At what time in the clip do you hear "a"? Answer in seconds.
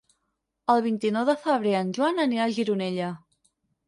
2.47-2.55